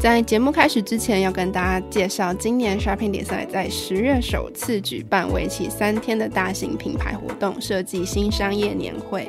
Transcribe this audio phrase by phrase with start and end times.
[0.00, 9.28] 在节目开始之前，要跟大家介绍，今年 Shopping 比赛在十月首次举办为期三天的大型品牌活动——设计新商业年会。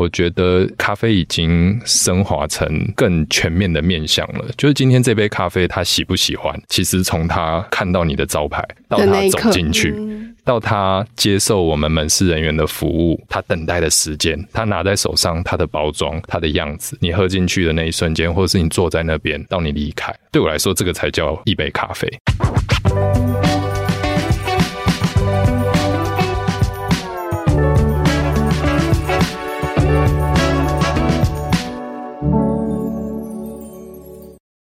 [0.00, 4.46] 我觉得咖啡已经升华成更全面的面向了。
[4.56, 6.58] 就是今天这杯咖啡，他喜不喜欢？
[6.70, 9.94] 其实从他看到你的招牌，到他走进去，
[10.42, 22.08] 到他接受我们门市人员的服务，他等待的时间，他拿在手上，他的包装，他的样子，你喝进去的那一瞬间，或者是你坐在那边，到你离开，对我来说，这个才叫一杯咖啡。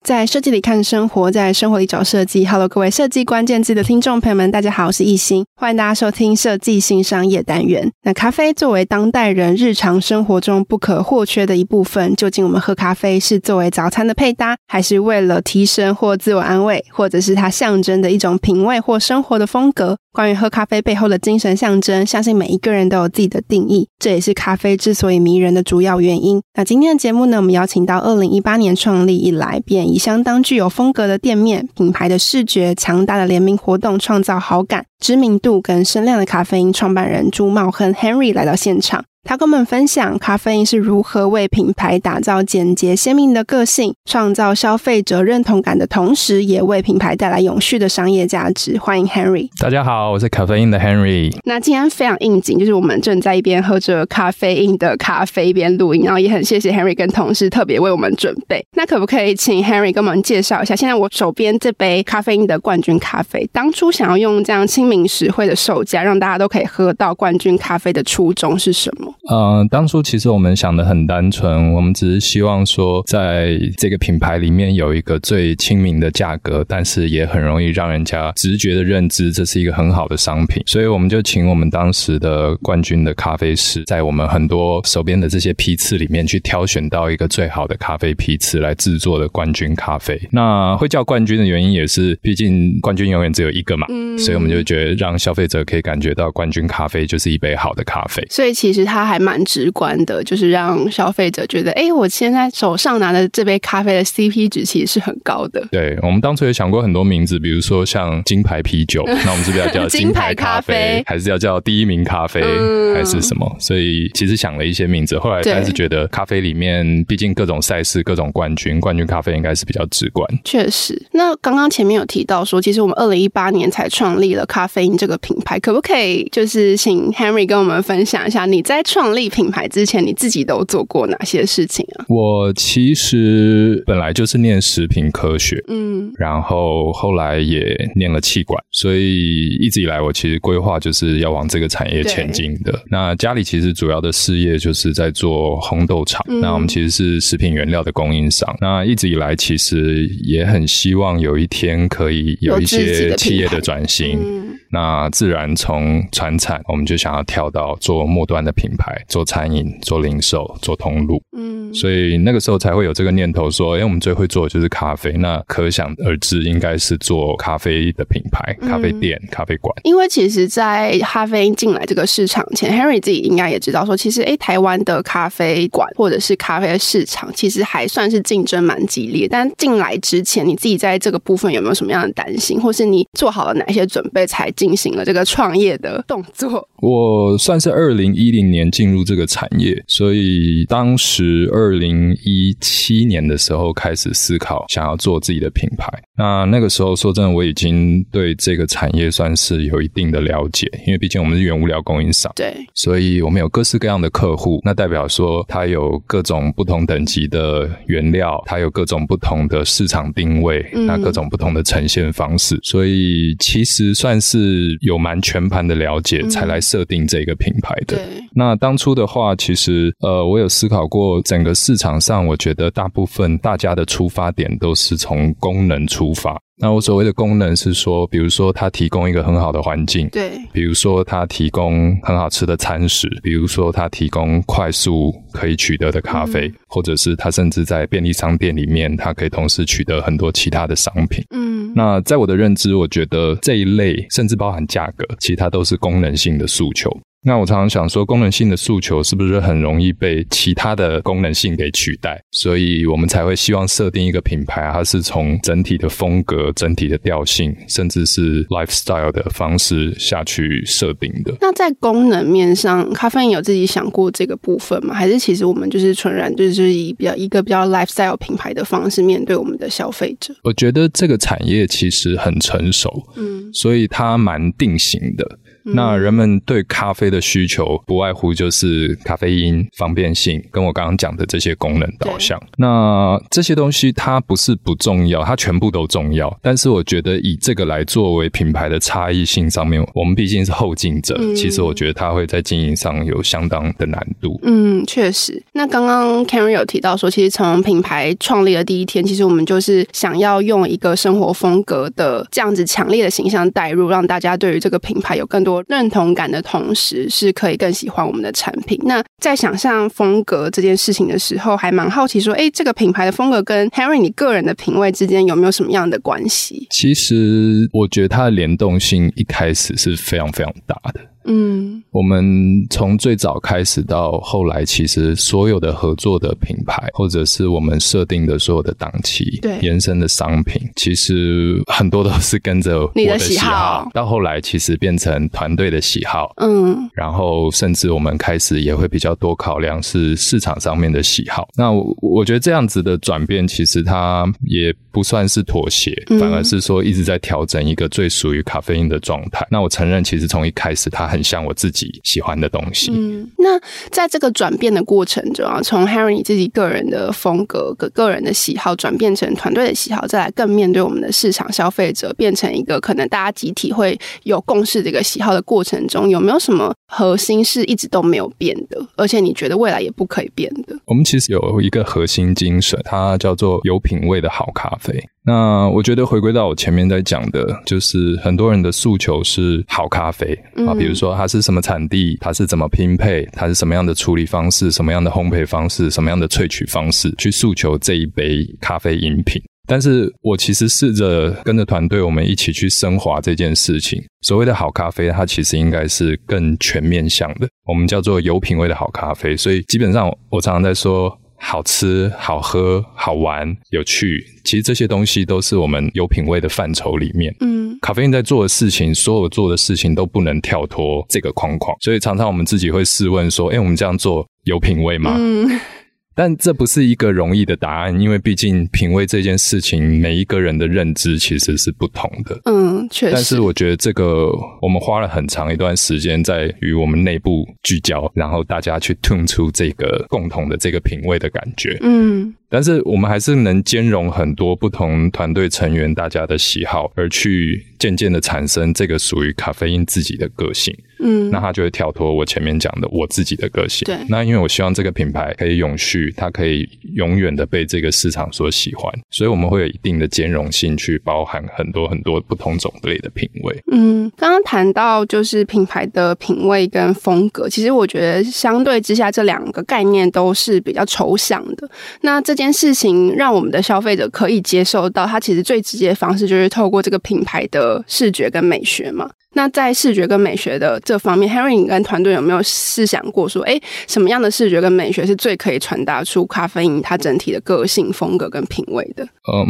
[0.04, 2.44] 在设计里看生活，在生活里找设计。
[2.44, 7.90] Hello，各位设计关键字的听众朋友们，大家好，我是艺兴，欢迎大家收听设计新商业单元。
[8.02, 19.96] 那咖啡作为当代人日常生活中不可或缺的一部分，究竟我们喝咖啡是作为早餐的配搭，还是为了提升或自我安慰，或者是它象征的一种品味或生活的风格？
[20.14, 26.40] 关于喝咖啡背后的精神象征，相信每一个人都有自己的定义，这也是咖啡之所以迷人的主要原因。
[26.54, 39.04] 那今天的节目呢，我们邀请到二零一八年创立以来便以相当具有风格的店面、品牌的视觉、强大的联名活动，创造好感、知名度跟声量的咖啡因创办人朱茂亨 Henry 来到现场。
[39.26, 48.78] 他跟我们分享咖啡因是如何为品牌打造简洁鲜明的个性，创造消费者认同感的同时，也为品牌带来永续的商业价值。
[48.78, 49.48] 欢迎 Henry。
[49.58, 51.34] 大家好，我是咖啡因的 Henry。
[51.44, 58.64] 那今天非常应景，就是我们正在一边喝着咖啡因的咖啡，一边录音，然后也很谢谢 Henry 跟同事特别为我们准备。
[58.74, 69.13] 那可不可以请 Henry 跟我们介绍一下，现在我手边这杯咖啡因的冠军咖啡，当初想要用这样亲民实惠的售价，让大家都可以喝到冠军咖啡的初衷是什么？
[69.28, 90.20] 呃，当初其实我们想的很单纯，我们只是希望说，在这个品牌里面有一个最亲民的价格，但是也很容易让人家直觉的认知这是一个很好的商品，所以我们就请我们当时的冠军的咖啡师，在我们很多手边的这些批次里面去挑选到一个最好的咖啡批次来制作的冠军咖啡。
[90.32, 98.22] 那会叫冠军的原因也是，毕竟冠军永远只有一个嘛，嗯，所以我们就觉得让消费者可以感觉到冠军咖啡就是一杯好的咖啡。
[98.28, 99.14] 所以其实它还。
[99.14, 105.64] 还蛮直观的，就是让消费者觉得，哎，我现在手上拿的这杯咖啡的 CP 值其实是很高的。
[105.70, 113.56] 对，我们当初也想过很多名字，比如说像金牌啤酒， 那我们是不是要叫金牌咖啡，还是要叫第一名咖啡，嗯、还是什么？
[113.60, 120.28] 所以其实想了一些名字，后来还是觉得咖啡里面，毕竟各种赛事、各种冠军，冠军咖啡应该是比较直观。
[120.42, 132.06] 确实，那刚刚前面有提到说，其实我们二零一八年才创立了咖啡因这个品牌，可不可以就是请 Henry 跟我们分享一下你在创创立品牌之前，你自己都做过哪些事情啊？
[132.08, 142.72] 我其实本来就是念食品科学，嗯，然后后来也念了气管，所以一直以来我其实规划就是要往这个产业前进的。
[142.90, 148.56] 那家里其实主要的事业就是在做烘豆厂，嗯，那我们其实是食品原料的供应商。
[148.58, 158.83] 那一直以来其实也很希望有一天可以有一些企业的转型，嗯，那自然从传产我们就想要跳到做末端的品牌。
[158.84, 161.22] 牌、做餐饮、做零售、做通路。
[161.36, 169.74] 嗯，所以那个时候才会有这个念头说，哎，我们最会做的就是咖啡，那可想而知，应该是做咖啡的品牌、咖啡店、嗯、咖啡馆。
[169.84, 179.26] 因为其实，在咖啡因进来这个市场前，Henry 自己应该也知道说，其实哎，台湾的咖啡馆或者是咖啡的市场，其实还算是竞争蛮激烈。
[179.28, 186.68] 但进来之前，你自己在这个部分有没有什么样的担心，或是你做好了哪些准备才进行了这个创业的动作？
[186.80, 195.88] 我算是二零一零年进入这个产业，所以当时二零一七年的时候开始思考想要做自己的品牌。
[196.16, 204.60] 那那个时候说真的，我已经对这个产业算是有一定的了解，因为毕竟我们是原物料供应商，对，所以我们有各式各样的客户。
[204.64, 217.96] 那代表说，它有各种不同等级的原料，它有各种不同的市场定位，嗯、那各种不同的呈现方式，所以其实算是有蛮全盘的了解，才来设定这个品牌的。
[217.96, 226.40] 嗯、对，那当初的话，其实呃，我有思考过整个市场上，我觉得大部分大家的出发点都是从功能出发。
[226.56, 241.24] 那我所谓的功能是说，比如说它提供一个很好的环境，对；比如说它提供很好吃的餐食，比如说它提供快速可以取得的咖啡，嗯、或者是它甚至在便利商店里面，它可以同时取得很多其他的商品。
[241.34, 246.88] 嗯，那在我的认知，我觉得这一类甚至包含价格，其实它都是功能性的诉求。
[247.26, 252.22] 那我常常想说，功能性的诉求是不是很容易被其他的功能性给取代？
[252.30, 261.34] 所以我们才会希望设定一个品牌，它是从整体的风格、整体的调性，甚至是 lifestyle 的方式下去设定的。
[261.40, 264.94] 那在功能面上，咖啡因有自己想过这个部分吗？
[264.94, 270.34] 还是其实我们就是纯然就是以比较一个比较 lifestyle 品牌的方式面对我们的消费者？
[270.42, 275.38] 我觉得这个产业其实很成熟，嗯，所以它蛮定型的。
[275.64, 282.40] 那人们对咖啡的需求不外乎就是咖啡因、方便性，跟我刚刚讲的这些功能导向。
[282.58, 286.38] 那这些东西它不是不重要，它全部都重要。
[286.42, 294.38] 但是我觉得以这个来作为品牌的差异性上面，我们毕竟是后进者，嗯、其实我觉得它会在经营上有相当的难度。
[294.42, 295.42] 嗯，确实。
[295.52, 305.53] 那刚刚 Henry 有提到说，其实从品牌创立的第一天，其实我们就是想要用一个生活风格的这样子强烈的形象带入，让大家对于这个品牌有更多。
[305.68, 308.80] 认同感的同时，是可以更喜欢我们的产品。
[308.84, 316.66] 那在想象风格这件事情的时候，还蛮好奇说，哎，这个品牌的风格跟 Henry 你个人的品味之间有没有什么样的关系？
[316.70, 321.00] 其实我觉得它的联动性一开始是非常非常大的。
[321.26, 333.04] 嗯，我们从最早开始到后来，其实所有的合作的品牌，或者是我们设定的所有的档期，对，延伸的商品，其实很多都是跟着我的喜好。
[333.04, 333.90] 你的喜好。
[333.94, 336.32] 到后来，其实变成团队的喜好。
[336.36, 341.48] 嗯，然后甚至我们开始也会比较多考量是市场上面的喜好。
[341.56, 349.46] 那我，我觉得这样子的转变，其实它也不算是妥协，反而是说一直在调整一个最属于咖啡因的状态。
[349.50, 351.13] 那我承认，其实从一开始它。
[351.14, 352.90] 很像我自己喜欢的东西。
[352.92, 353.56] 嗯，那
[353.90, 368.84] 在这个转变的过程中啊，从 Harry 你自己个人的风格、个个人的喜好转变成团队的喜好，再来更面对我们的市场消费者，变成一个可能大家集体会有共识的一个喜好的过程中，有没有什么核心是一直都没有变的？
[368.96, 370.76] 而且你觉得未来也不可以变的？
[370.86, 375.04] 我们其实有一个核心精神，它叫做有品味的好咖啡。
[375.26, 389.40] 那我觉得回归到我前面在讲的，就是很多人的诉求是好咖啡啊，比如说它是什么产地，它是怎么拼配，它是什么样的处理方式，什么样的烘焙方式，什么样的萃取方式，去诉求这一杯咖啡饮品。
[389.66, 393.98] 但是我其实试着跟着团队，我们一起去升华这件事情。
[394.20, 399.34] 所谓的好咖啡，它其实应该是更全面向的，我们叫做有品味的好咖啡。
[399.34, 401.18] 所以基本上，我常常在说。
[401.46, 407.34] 好吃、好喝、好玩、有趣，其实这些东西都是我们有品味的范畴里面。
[407.40, 415.60] 嗯，咖啡因在做的事情，所有做的事情都不能跳脱这个框框，所以常常我们自己会试问说：“诶，我们这样做有品味吗？”嗯。
[416.16, 422.40] 但这不是一个容易的答案，因为毕竟品味这件事情，每一个人的认知其实是不同的。
[422.44, 423.12] 嗯，确实。
[423.14, 431.76] 但是我觉得这个，我们花了很长一段时间在与我们内部聚焦，然后大家去 tune 出这个共同的这个品味的感觉。
[431.82, 432.34] 嗯。
[432.48, 440.72] 但是我们还是能兼容很多不同团队成员大家的喜好，而去渐渐的产生这个属于咖啡因自己的个性。
[441.06, 443.84] 嗯，那他就会跳脱我前面讲的我自己的个性。
[443.84, 453.54] 对，那因为我希望这个品牌可以永续，它可以永远的被这个市场所喜欢，所以我们会有一定的兼容性，去包含很多很多不同种类的品味。
[453.70, 461.68] 嗯，刚刚谈到就是品牌的品味跟风格，其实我觉得相对之下，这两个概念都是比较抽象的。
[462.00, 469.10] 那这件事情让我们的消费者可以接受到，它其实最直接的方式就是透过这个品牌的视觉跟美学嘛。
[469.34, 479.04] 那在视觉跟美学的这方面，Henry 你跟团队有没有试想过说，哎，什么样的视觉跟美学是最可以传达出咖啡因它整体的个性、风格跟品味的？
[479.04, 479.46] 嗯，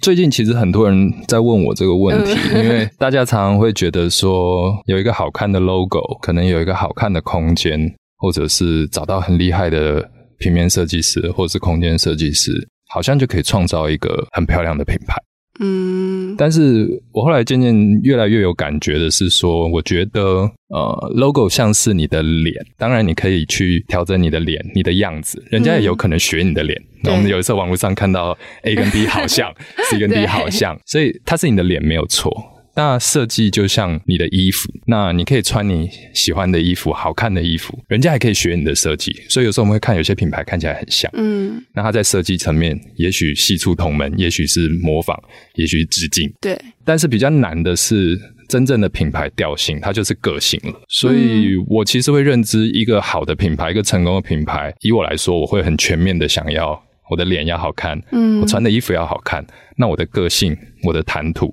[0.00, 10.06] 最近其实很多人在问我这个问题，嗯、 因为大家常常会觉得说，有一个好看的 logo，可能有一个好看的空间，或者是找到很厉害的
[10.38, 12.52] 平面设计师，或者是空间设计师，
[12.88, 15.16] 好像就可以创造一个很漂亮的品牌。
[15.58, 26.80] 嗯，但是我后来渐渐越来越有感觉的是说，我觉得呃，logo 像是你的脸，当然你可以去调整你的脸、你的样子，人家也有可能学你的脸。
[27.04, 29.52] 我们有一次网络上看到 A 跟 B 好像，
[29.90, 32.34] C 跟 D 好像，所以它是你的脸没有错。
[32.76, 39.12] 那设计就像你的衣服，那你可以穿你喜欢的衣服，好看的衣服，人家还可以学你的设计。
[39.30, 45.18] 所以有时候我们会看有些品牌看起来很像，嗯，那它在设计层面也许系出同门，也许是模仿，
[45.54, 46.56] 也许是致敬，对。
[46.84, 48.16] 但是比较难的是
[48.46, 50.78] 真正的品牌调性，它就是个性了。
[50.88, 54.72] 所以我其实会认知一个好的品牌，一个成功的品牌。
[54.82, 56.78] 以我来说，我会很全面的想要
[57.10, 59.44] 我的脸要好看，嗯，我穿的衣服要好看，
[59.78, 60.54] 那我的个性，
[60.84, 61.52] 我的谈吐。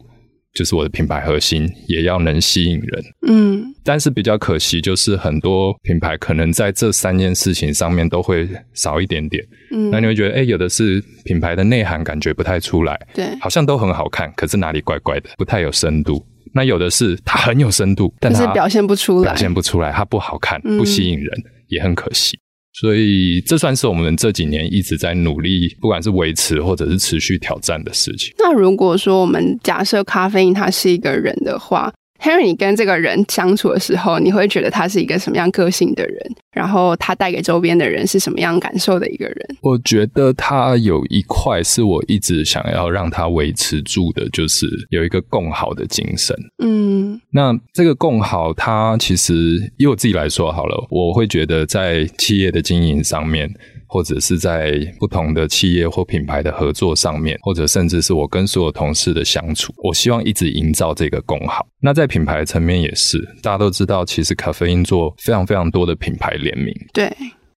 [0.54, 16.24] 就是我的品牌核心也要能吸引人，嗯，但是比较可惜，就是很多品牌可能在这三件事情上面都会少一点点，嗯，那你会觉得，哎、欸，有的是品牌的内涵感觉不太出来，对，好像都很好看，可是哪里怪怪的，不太有深度。
[16.56, 22.38] 那有的是它很有深度，但是表现不出来，表现不出来，它不好看，不吸引人，嗯、也很可惜。
[22.74, 28.34] 所以，这算是我们这几年一直在努力，不管是维持或者是持续挑战的事情。
[28.40, 36.18] 那如果说我们假设咖啡因它是一个人的话，Henry，你跟这个人相处的时候，你会觉得他是一个什么样个性的人？
[36.54, 39.36] 然后他带给周边的人是什么样感受的一个人？
[39.62, 46.36] 我觉得他有一块是我一直想要让他维持住的，就是有一个共好的精神。
[46.64, 49.34] 嗯，那这个共好，他其实
[49.78, 53.52] 以我自己来说好了，我会觉得在企业的经营上面。
[53.94, 61.64] 或者是在不同的企业或品牌的合作上面，或者甚至是我跟所有同事的相处，我希望一直营造这个共好。
[61.80, 66.74] 那在品牌层面也是，大家都知道，其实咖啡因做非常非常多的品牌联名。
[66.92, 67.08] 对，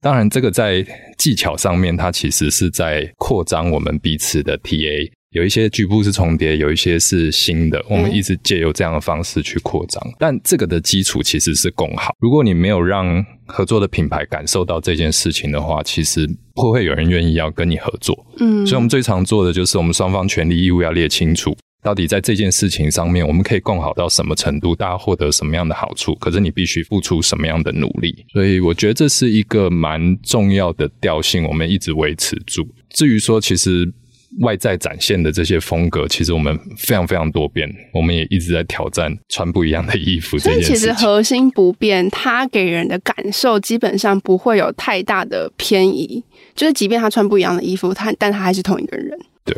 [0.00, 0.84] 当然这个在
[1.16, 5.08] 技巧上面，它其实是在扩张我们彼此的 TA。
[5.34, 7.84] 有一些局部是重叠，有一些是新的。
[7.90, 12.14] 我们一直借由这样的方式去扩张，嗯，但这个的基础其实是共好。
[12.20, 16.24] 如果你没有让合作的品牌感受到这件事情的话，其实
[16.54, 18.24] 不会有人愿意要跟你合作。
[18.38, 28.24] 嗯，所以我们最常做的就是我们双方权利义务要列清楚，到底在这件事情上面我们可以共好到什么程度，大家获得什么样的好处，可是你必须付出什么样的努力。
[28.32, 32.64] 所以我觉得这是一个蛮重要的调性，我们一直维持住。
[32.90, 33.92] 至于说，其实。
[34.40, 40.66] 外在展现的这些风格，其实我们非常非常多变，我们也一直在挑战穿不一样的衣服这件事情。
[40.66, 46.22] 所以其实核心不变，它给人的感受基本上不会有太大的偏移。
[46.54, 49.18] 就是即便他穿不一样的衣服，他但他还是同一个人。
[49.44, 49.54] 对，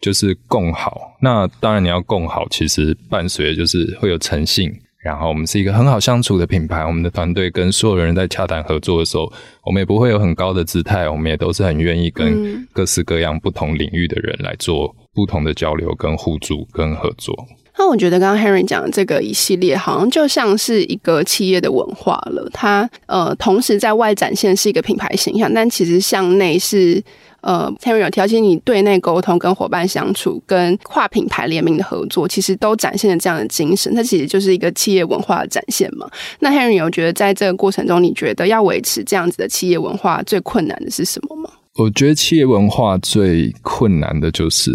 [0.00, 1.16] 就是共好。
[1.20, 4.72] 那当然你要共好，其实伴随的就是会有诚信。
[5.02, 9.32] 然后我们是一个很好相处的品牌，我们的团队跟所有人在洽谈合作的时候，
[9.64, 17.34] 我们也不会有很高的姿态，我们也都是很愿意跟各式各样不同领域的人来做不同的交流、跟互助、跟合作。
[17.78, 22.46] 那我觉得刚刚 Henry 讲的这个一系列，好像就像是一个企业的文化了。
[22.52, 27.02] 它呃，同时在外展现是一个品牌形象，但其实向内是。
[27.42, 33.94] 呃，Henry 有提醒你对内沟通、跟伙伴相处、跟跨品牌联名的合作，其实都展现了这样的精神。
[33.94, 36.08] 它其实就是一个企业文化的展现嘛。
[36.40, 41.50] 那 Henry 有觉得在这个过程中，你觉得要维持这样子的企业文化最困难的是什么吗？
[41.76, 44.70] 我觉得企业文化最困难的就是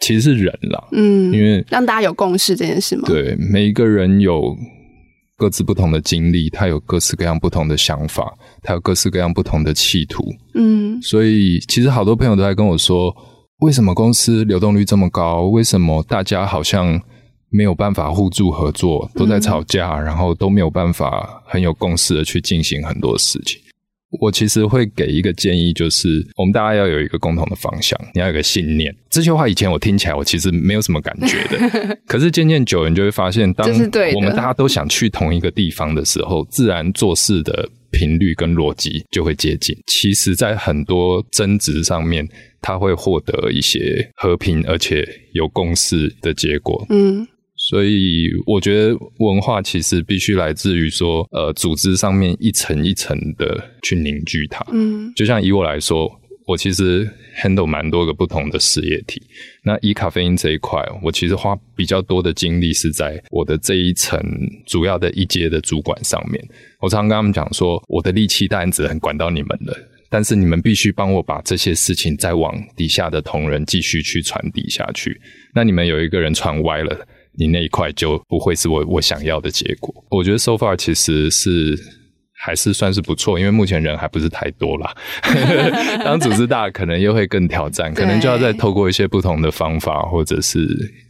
[0.00, 3.04] 其实是人啦，嗯，因为让大家有共识这件事嘛？
[3.06, 4.54] 对，每一个人有。
[5.36, 10.24] 各自不同的经历，他有各式各样不同的想法，他有各式各样不同的企图。
[10.54, 13.14] 嗯，所以其实好多朋友都在跟我说，
[13.58, 15.46] 为什么公司流动率这么高？
[15.48, 17.00] 为什么大家好像
[17.50, 23.60] 没有办法互助合作，都在吵架，嗯，然后都没有办法很有共识的去进行很多事情？
[24.20, 28.94] 我其实会给一个建议，就是我们大家要有一个共同的方向，你要有一个信念。
[29.10, 31.98] 这些话以前我听起来，我其实没有什么感觉的。
[32.06, 33.68] 可是渐渐久，你就会发现，当
[34.14, 39.76] 我们大家都想去同一个地方的时候，自然做事的频率跟逻辑就会接近。
[39.86, 42.28] 其实，在很多争执上面，
[42.60, 46.84] 他会获得一些和平而且有共识的结果。
[46.88, 47.26] 嗯。
[47.66, 54.62] 所以我觉得文化其实必须来自于说，呃，组织上面一层一层的去凝聚它。
[54.70, 56.10] 嗯，就像以我来说，
[56.46, 57.08] 我其实
[57.42, 59.22] handle 蛮多个不同的事业体。
[59.64, 64.20] 那以咖啡因这一块，我其实花比较多的精力是在我的这一层
[64.66, 66.46] 主要的一阶的主管上面。
[66.80, 69.74] 我常常跟他们讲说，我的力气当然只能管到你们了，
[70.10, 75.18] 但是你们必须帮我把这些事情再往底下的同仁继续去传递下去。
[75.54, 77.06] 那你们有一个人传歪了。
[77.36, 79.94] 你那一块就不会是我我想要的结果。
[80.10, 81.78] 我觉得 so far 其实是
[82.32, 84.94] 还是算是不错，因为目前人还不是太多啦。
[86.04, 90.58] 当组织大，可能又会更挑战，可能就要再透过一些不同的方法或者是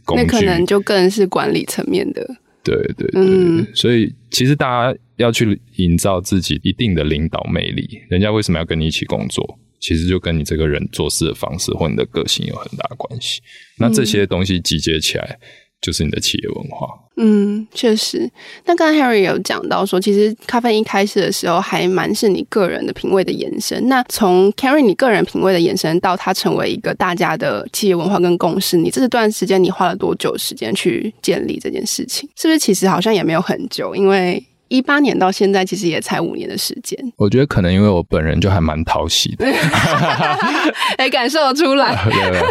[0.05, 0.23] 工具。
[0.23, 2.25] 那可能就更是管理层面的。
[2.63, 7.87] 对对对，嗯，所以其实大家要去营造自己一定的领导魅力。
[8.09, 9.59] 人家为什么要跟你一起工作？
[9.81, 13.39] 其实就跟你这个人做事的方式或你的个性有很大关系。
[13.77, 15.37] 那这些东西集结起来。
[15.81, 16.87] 就是你的企业文化。
[17.17, 18.29] 嗯，确实。
[18.65, 23.87] 那刚刚 Harry 有讲到说，其实咖啡一开始的时候还蛮是你个人的品味的延伸。
[23.87, 32.29] 那从 Harry 你个人品味的延伸到它成为一个大家的企业文化跟共识，你这段时间你花了多久时间去建立这件事情？
[32.35, 33.95] 是不是其实好像也没有很久？
[33.95, 36.99] 因为一八年到现在，其实也才五年的时间。
[37.17, 39.45] 我觉得可能因为我本人就还蛮讨喜的，
[40.97, 41.95] 哎，感受得出来。
[42.09, 42.41] 对对，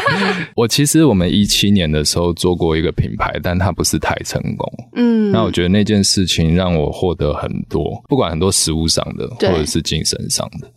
[0.57, 4.73] 我其实我们一七年的时候做过一个品牌，但它不是太成功。
[4.97, 10.71] 嗯，那我觉得那件事情让我获得很多，不管很多实物上的，或者是精神上的。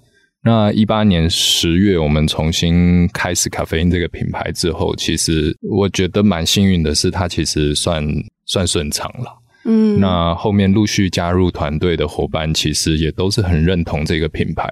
[0.44, 8.04] 那一八年十月，我们重新开始咖啡因这个品牌之后，其实我觉得蛮幸运的是，它其实算
[8.46, 9.26] 算顺畅了。
[9.68, 14.72] 嗯，那后面陆续加入团队的伙伴，其实也都是很认同这个品牌，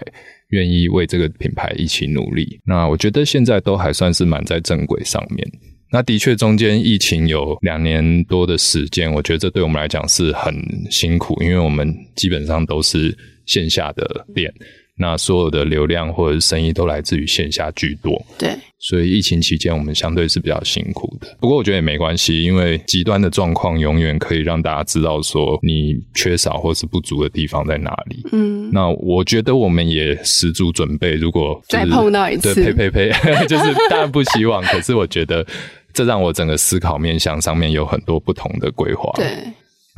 [0.50, 2.60] 愿意为这个品牌一起努力。
[2.66, 5.46] 那我觉得现在都还算是蛮在正轨上面。
[5.92, 10.56] 那的确中间疫情有两年多的时间，我觉得这对我们来讲是很
[10.90, 14.52] 辛苦，因为我们基本上都是线下的店。
[14.98, 21.36] 那所有的流量或者是生意都来自于线下居多，对，所以疫情期间我们相对是比较辛苦的。
[21.40, 28.26] 不过我觉得也没关系，因为极端的状况永远可以让大家知道说你缺少或是不足的地方在哪里。
[28.32, 33.12] 嗯，那我觉得我们也十足准备，如果再碰到一次，对，呸呸呸，
[33.48, 35.46] 就是当然不希望，可是我觉得
[35.94, 39.12] 这让我整个思考面向上面有很多不同的规划。
[39.18, 39.28] 对。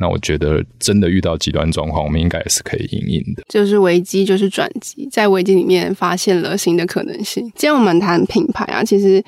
[0.00, 3.42] 那我觉得真的遇到极端状况，我们应该也是可以因应的。
[3.48, 7.42] 就是危机就是转机，在危机里面发现了新的可能性。
[7.56, 9.22] 今天我们谈品牌啊，其实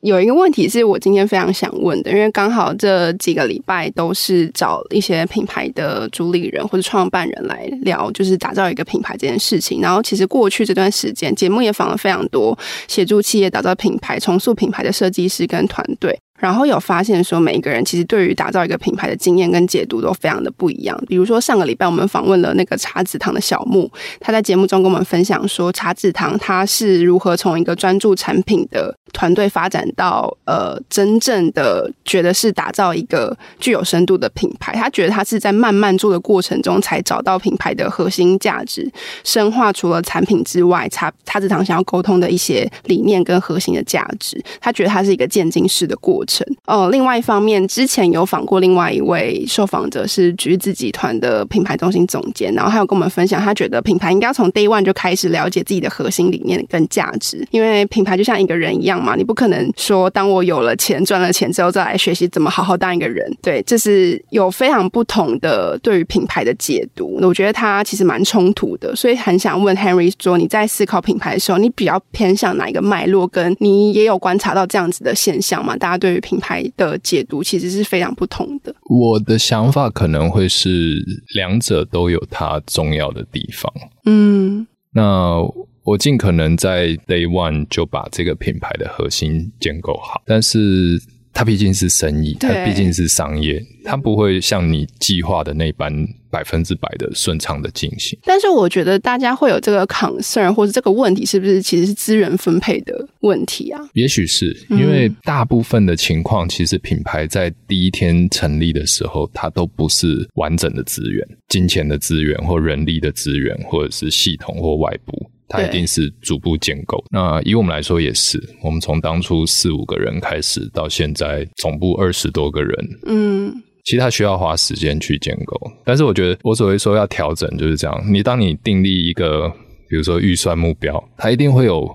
[0.00, 9.80] 有一个问题是我今天非常想问的，因为刚好这几个礼拜都是找一些品牌的主理人或者创办人来聊，就是打造一个品牌这件事情。
[9.80, 12.58] 然后其实过去这段时间，节目也访了非常多
[12.88, 16.18] 协助企业打造品牌、重塑品牌的设计师跟团队。
[16.38, 21.00] 然后有发现说，每一个人其实对于打造一个品牌的经验跟解读都非常的不一样。
[21.06, 34.74] 比如说上个礼拜我们访问了那个茶子堂的小木，他在节目中跟我们分享说，茶子堂他是如何从一个专注产品的团队发展到呃真正的觉得是打造一个具有深度的品牌。
[34.74, 38.90] 他觉得他是在慢慢做的过程中才找到品牌的核心价值，
[39.22, 44.42] 深化除了产品之外，茶茶子堂想要沟通的一些理念跟核心的价值。
[44.60, 46.46] 他觉得他是一个渐进式的过程。
[46.66, 73.26] 哦，另外一方面，之前有访过另外一位受访者是橘子集团的品牌中心总监，然后他有跟我们分享，他觉得品牌应该从 day one 就开始了解自己的核心理念跟价值，因为品牌就像一个人一样嘛，你不可能说当我有了钱赚了钱之后再来学习怎么好好当一个人，对，这是有非常不同的对于品牌的解读，我觉得它其实蛮冲突的，所以很想问 Henry 说，你在思考品牌的时候，你比较偏向哪一个脉络？
[73.26, 75.76] 跟你也有观察到这样子的现象吗？
[75.76, 78.74] 大家对于品牌的解读其实是非常不同的。
[78.88, 81.02] 我的想法可能会是
[81.34, 83.72] 两者都有它重要的地方。
[84.04, 85.38] 嗯，那
[85.84, 90.98] 我尽可能在 day one 就把这个品牌的核心建构好，但是
[91.32, 95.92] 它毕竟是生意，它毕竟是商业，它不会像你计划的那般
[96.30, 98.18] 百分之百的顺畅的进行。
[98.24, 103.80] 但是我觉得大家会有这个 concern 或者这个问题，是不是其实是资源分配的问题啊？
[103.92, 115.30] 也许是因为大部分的情况，其实品牌在第一天成立的时候，它都不是完整的资源、金钱的资源或人力的资源，或者是系统或外部。
[115.54, 117.02] 它一定是逐步建构。
[117.10, 125.58] 那以我们来说也是，我们从当初四五个人开始，到现在总部二十多个人，嗯，其实它需要花时间去建构。
[125.84, 128.04] 但是我觉得，我所谓说要调整就是这样。
[128.06, 129.48] 你当你订立一个，
[129.88, 131.88] 比如说预算目标，它一定会有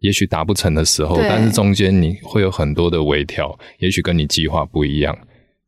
[0.00, 5.16] 也许达不成的时候，但是中间你会有很多的微调，也许跟你计划不一样，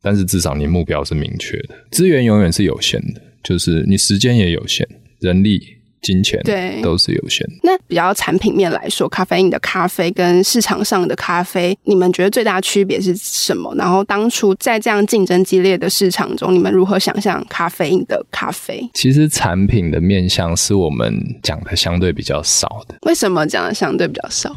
[0.02, 1.74] 但是至少你目标是明确的。
[1.90, 4.87] 资源永远是有限的，就是你时间也有限，
[5.20, 5.75] 人力。
[6.06, 7.44] 金钱对都是有限。
[7.64, 13.74] 那比较产品面来说，咖啡因的咖啡跟市场上的咖啡，你们觉得最大区别是什么？
[13.74, 18.88] 然后当初在这样竞争激烈的市场中，你们如何想象咖啡因的咖啡？
[18.94, 22.94] 其实产品的面向是我们讲的相对比较少的。
[23.02, 24.54] 为什么讲的相对比较少？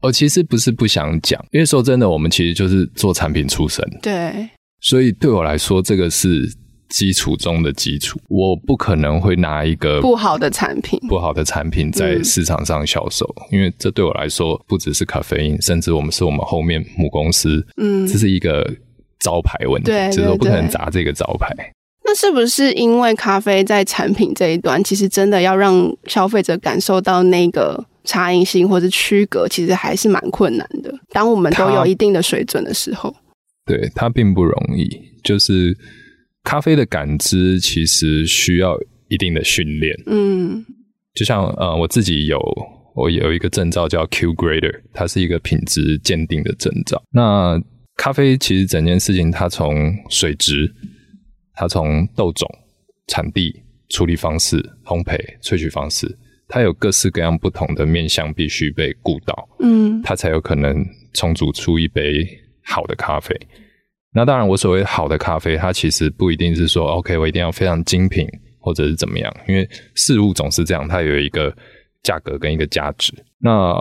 [0.00, 3.84] 我其实不是不想讲，因为说真的，我们其实就是做产品出身。
[4.02, 4.48] 对，
[4.80, 6.50] 所以对我来说，这个是。
[6.90, 18.68] 基础中的基础，我不可能会拿一个不好的产品、不好的产品在市场上销售，嗯，因为这对我来说不只是咖啡因，甚至我们是我们后面母公司，嗯，这是一个
[19.20, 21.48] 招牌问题，对，对，对，就是我不可能砸这个招牌。
[22.04, 30.92] 那是不是因为咖啡在产品这一端，其实真的要让消费者感受到那个差异性或者区隔，其实还是蛮困难的。
[31.10, 33.14] 当我们都有一定的水准的时候，
[33.64, 34.90] 对，它并不容易，
[35.22, 35.78] 就是。
[36.42, 40.64] 咖啡的感知其实需要一定的训练，嗯，
[41.14, 42.38] 就像呃，我自己有
[42.94, 47.02] 我有一个证照叫 Q Grader，它是一个品质鉴定的证照。
[47.10, 47.60] 那
[47.96, 50.72] 咖啡其实整件事情，它从水质，
[51.54, 52.48] 它从豆种、
[53.06, 53.54] 产地、
[53.90, 62.26] 处理方式、烘焙、萃取方式，它有各式各样不同的面向，必须被顾到，嗯，它才有可能冲煮出一杯
[62.64, 63.38] 好的咖啡。
[64.12, 68.26] 那当然，我所谓好的咖啡，它其实不一定是说，OK，我一定要非常精品
[68.58, 71.54] 或者是怎么样，因为事物总是这样，它有一个
[72.02, 73.12] 价格跟一个价值。
[73.38, 73.72] 那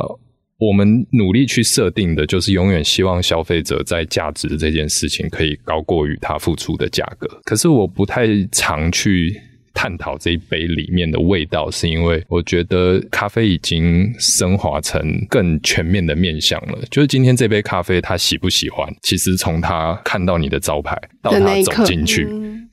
[0.57, 7.27] 我们努力去设定的，就是永远希望消费者在价值这件事情可以高过于他付出的价格。
[7.43, 9.35] 可是我不太常去。
[9.73, 16.77] 探讨这一杯里面的味道，是因为我觉得咖啡已经升华成更全面的面向了。
[16.89, 18.87] 就是今天这杯咖啡，他喜不喜欢？
[19.01, 22.27] 其实从他看到你的招牌，到他走进去，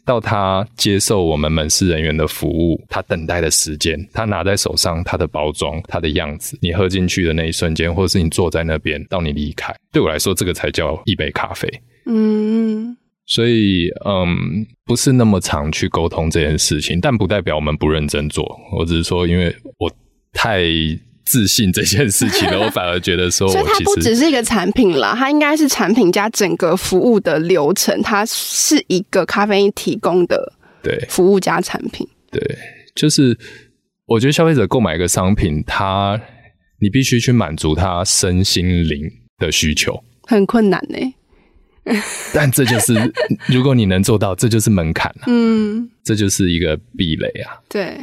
[0.05, 11.69] 到他接受我们门市人员的服务，他等待的时间，他拿在手上，他的包装，他的样子，你喝进去的那一瞬间，或者是你坐在那边，到你离开，对我来说，这个才叫一杯咖啡。
[12.07, 12.97] 嗯。
[13.27, 18.59] 所以，嗯，不是那么常去沟通这件事情，但不代表我们不认真做。
[18.73, 19.91] 我只是说，因为我
[20.33, 20.63] 太
[21.25, 32.07] 自信这件事情了， 我反而觉得说，所以它不只是一个产品啦，它应该是产品加整个服务的流程，它是一个咖啡因提供的对服务加产品。
[32.31, 32.41] 对，
[32.95, 33.37] 就是
[34.07, 36.21] 我觉得消费者购买一个商品，他
[36.81, 41.13] 你必须去满足他身心灵的需求，很困难呢、欸。
[42.35, 42.95] 但这就是，
[43.49, 45.25] 如果你能做到，这就是门槛了。
[45.29, 47.57] 嗯，这就是一个壁垒啊。
[47.69, 47.97] 对，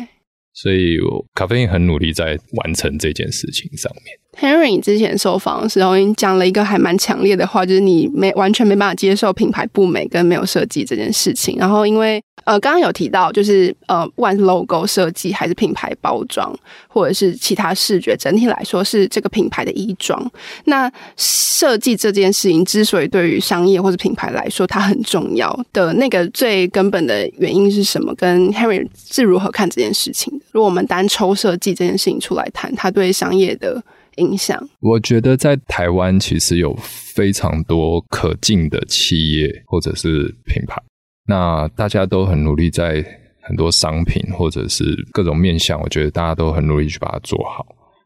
[0.53, 0.97] 所以
[1.33, 4.17] 咖啡因很努力在完成这件事情上面。
[4.39, 11.55] Henry 之前受访的时候，你讲了一个还蛮强烈的话，就是你没完全没办法接受品牌不美跟没有设计这件事情。
[11.57, 16.53] 然后因为呃，刚刚有提到，就是呃，不管是 logo 设计还是品牌包装，
[16.87, 20.29] 或者是其他视觉，整体来说是这个品牌的衣装。
[20.65, 28.13] 那设计这件事情之所以对于商业或者品牌来说它很重要的那个最根本的原因是什么？
[28.15, 30.45] 跟 Henry 是如何看这件事情的？
[30.51, 33.81] 如果我们单抽设计这件事情出来谈，它对商业的
[34.17, 40.81] 影响，我觉得在台湾其实有非常多可敬的企业或者是品牌，
[41.25, 43.05] 那大家都很努力在
[43.41, 47.65] 很多商品或者是各种面向，我觉得大家都很努力去把它做好。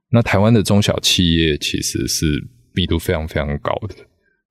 [0.10, 2.26] 那台湾的中小企业其实是
[2.74, 3.96] 密度非常非常高的，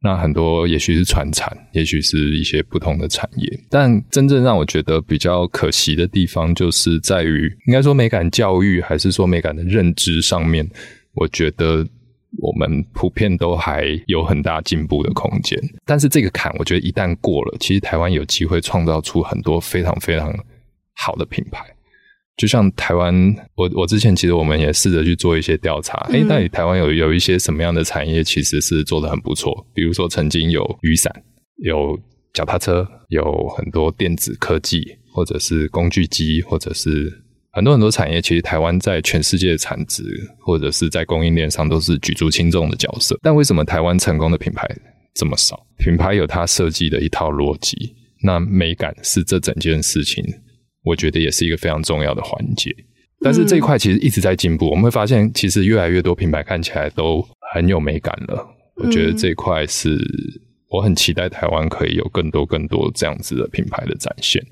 [0.03, 10.69] 那很多也许是传产，也许是一些不同的产业，但真正让我觉得比较可惜的地方，就是在于应该说美感教育，还是说美感的认知上面。
[11.17, 11.87] 我觉得
[12.39, 20.33] 我们普遍都还有很大进步的空间，但是这个坎，我觉得一旦过了，其实台湾有机会创造出很多非常非常
[20.95, 21.65] 好的品牌。
[22.37, 23.15] 就像台湾，
[23.55, 29.67] 我我之前其实我们也试着去做一些调查，诶，到底台湾有有一些什么样的产业其实是做得很不错？
[29.73, 31.11] 比如说曾经有雨伞，
[31.65, 31.99] 有
[32.35, 37.11] 脚踏车，有很多电子科技，或者是工具机，或者是
[37.57, 40.05] 很多很多产业，其实台湾在全世界的产值
[40.41, 43.19] 或者是在供应链上都是举足轻重的角色。
[43.23, 44.69] 但为什么台湾成功的品牌
[45.15, 45.67] 这么少？
[45.79, 50.23] 品牌有它设计的一套逻辑，那美感是这整件事情。
[50.85, 52.71] 我觉得也是一个非常重要的环节，
[53.23, 54.69] 但是这一块其实一直在进步。
[54.69, 58.47] 我们会发现，其实越来越多品牌看起来都很有美感了。
[58.75, 59.99] 我觉得这一块是
[60.69, 64.45] 我很期待台湾可以有更多更多这样子的品牌的展现。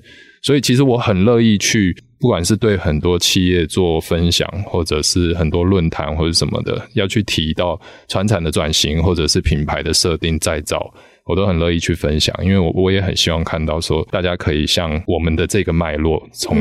[0.45, 10.93] 所以，其实我很乐意去，不管是对很多企业做分享，或者是很多论坛或者什么的，要去提到传产的转型，或者是品牌的设定再造。
[11.25, 16.55] 我都很乐意去分享，因为我我也很希望看到说，大家可以像我们的这个脉络，从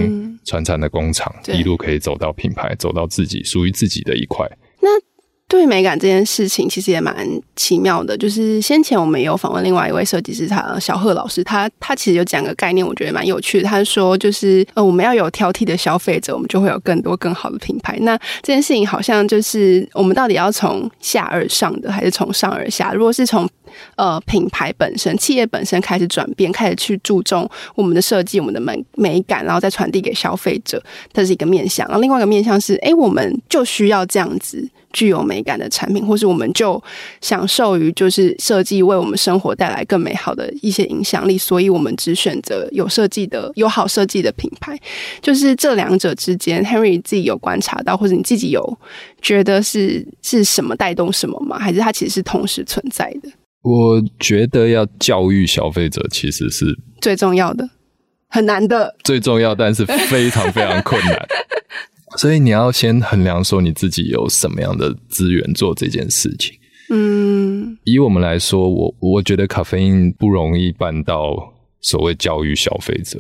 [0.47, 4.51] 传产的工厂一路可以走到品牌，走到自己属于自己的一块。
[4.81, 4.89] 那
[5.47, 7.15] 对美感这件事情，其实也蛮
[7.55, 8.17] 奇妙的。
[8.17, 13.69] 就是先前我们有访问另外一位设计师，他小贺老师，他他其实有讲个概念，我觉得蛮有趣的。
[13.69, 17.97] 他说，就是呃，我们要有挑剔的消费者，我们就会有更多更好的品牌。
[18.01, 22.93] 那这件事情好像就是我们到底要从下而上的，还是从上而下？
[22.93, 23.49] 如果是从
[23.97, 30.83] 呃，品牌本身、企业本身开始转变，开始去注重我们的设计、我们的美美感，然后再传递给消费者，
[31.13, 31.87] 这是一个面向。
[31.89, 36.83] 然后另外一个面向是，哎，我们就需要这样子具有美感的产品，或是我们就
[37.21, 44.79] 享受于就是设计为我们生活带来更美好的一些影响力，所以我们只选择有设计的、有好设计的品牌。
[45.21, 48.79] 就是这两者之间，Henry 自己有观察到，或者你自己有
[49.21, 51.59] 觉得是是什么带动什么吗？
[51.59, 53.29] 还是它其实是同时存在的？
[53.65, 57.67] 我觉得要教育消费者其实是最重要的，
[58.29, 58.95] 很难的。
[59.03, 61.27] 最重要，但是非常非常困难。
[62.19, 66.55] 所以你要先衡量说你自己有什么样的资源做这件事情。
[66.91, 71.35] 嗯，以我们来说，我我觉得咖啡因不容易办到
[71.81, 73.19] 所谓教育消费者，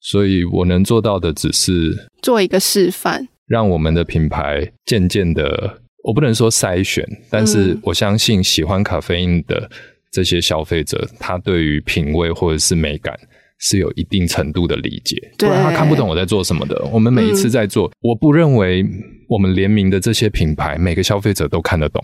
[0.00, 5.79] 所以我能做到的只是做一个示范，让我们的品牌渐渐的。
[6.02, 9.70] 我不能说筛选，但是我相信喜欢咖啡因的
[10.10, 13.14] 这些消费者，嗯、他对于品味或者是美感
[13.58, 16.82] 是有一定程度的理解，不然他看不懂我在做什么的。
[16.90, 18.84] 我们每一次在做，嗯、我不认为
[19.28, 22.02] 我们联名的这些品牌每个消费者都看得懂，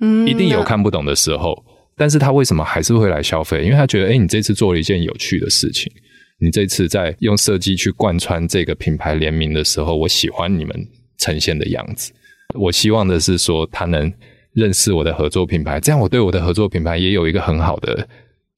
[0.00, 1.54] 嗯，一定有看不懂的时候，
[1.96, 3.62] 但是他为什么还是会来消费？
[3.62, 5.90] 因为他觉得，哎，你这次做了一件有趣的事情，
[6.40, 10.74] 你这次在用设计去贯穿这个品牌联名的时候，我喜欢你们
[11.18, 12.12] 呈现的样子。
[12.54, 14.12] 我希望的是说，他能
[14.52, 18.06] 认识我的合作品牌，这样我对我的合作品牌也有一个很好的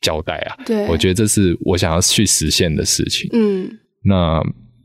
[0.01, 0.57] 交代啊。
[0.65, 3.29] 对，我觉得这是我想要去实现的事情。
[3.33, 3.71] 嗯，
[4.05, 4.43] 那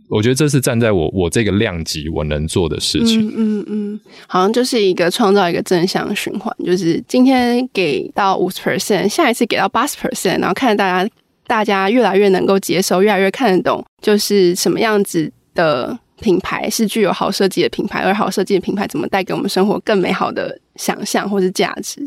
[0.09, 3.27] 我觉得这是站在我我这个量级我能做的事情。
[3.27, 11.11] 嗯嗯嗯，好像就是一个创造一个正向循环，就是今天给到五十 percent，下一次给到八十 percent，然后看着大家
[11.45, 15.97] 大家越来越能够接受，越来越看得懂，就是什么样子的。
[16.19, 22.05] 品牌是具有好设计的品牌，而好设计的品牌怎么带给我们生活更美好的想象或是价值？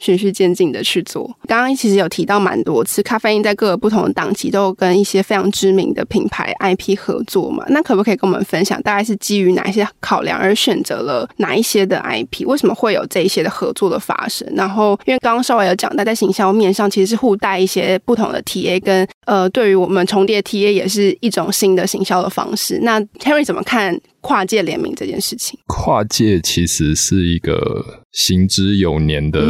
[0.00, 1.32] 循序渐进的去做。
[1.46, 7.64] 刚刚其实有提到蛮多次，咖啡因在各个不同的档期都有跟一些非常知名的品牌 IP 合作嘛。
[7.68, 12.46] 那可不可以跟我们分享，大概是基于哪一些考量而选择了哪一些的 IP？
[12.46, 14.50] 为什么会有这一些的合作的发生？
[14.56, 22.80] 然后，因为刚刚稍微有讲到，在行销面上其实是互带一些不同的 TA，跟呃，对于我们重叠 TA 也是一种新的行销的方式。
[22.82, 23.98] 那 Henry 怎么看？
[24.20, 29.40] 跨界联名这件事情，跨界其实是一个行之有年的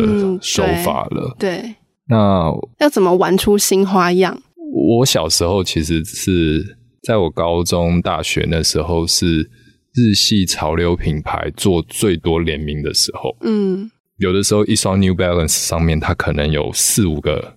[0.41, 1.35] 手法了。
[1.35, 1.75] 嗯、对，对
[2.09, 4.41] 那要怎么玩出新花样？
[4.73, 9.41] 我小时候其实是在我高中、大学那时候，是
[9.95, 13.37] 日系潮流品牌做最多联名的时候。
[13.41, 17.57] 嗯，有的时候一双 New Balance 上面，它可能有四五个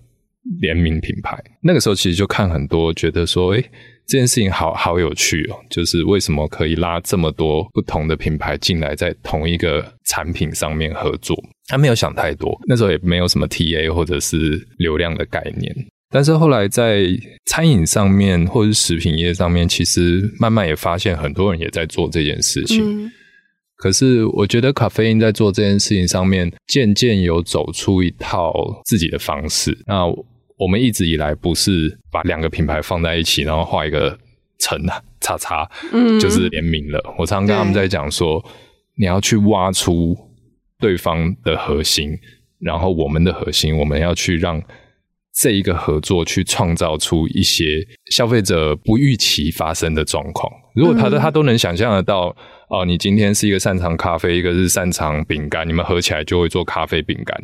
[0.60, 1.42] 联名品牌。
[1.62, 3.70] 那个时候其实就看很多，觉得说，诶
[4.06, 11.36] 这件事情好好有趣哦，就是为什么可以拉这么多不同的品牌进来，在同一个产品上面合作？
[11.66, 15.74] 他没有想太多，那时候也没有什么 TA 或者是流量的概念。
[16.10, 17.06] 但是后来在
[17.46, 23.06] 餐饮上面或者是食品业上面，其实慢慢也发现很多人也在做这件事情。
[23.06, 23.10] 嗯。
[23.76, 29.76] 可是我觉得咖啡因在做这件事情上面，渐渐有走出一套自己的方式。
[29.86, 30.06] 那
[30.56, 34.16] 我们一直以来不是把两个品牌放在一起，然后画一个
[34.58, 34.78] 层
[35.20, 37.14] 叉叉，嗯，就是联名了。
[37.18, 38.44] 我常常跟他们在讲说，
[38.96, 40.16] 你要去挖出
[40.78, 42.16] 对方的核心，
[42.60, 44.62] 然后我们的核心，我们要去让
[45.32, 50.52] 这一个合作去创造出一些消费者不预期发生的状况。
[50.76, 52.28] 如果他都他都能想象得到，
[52.68, 57.36] 哦、呃，你今天是一个擅长咖啡，一个是擅长饼干，你们合起来就会做咖啡饼干。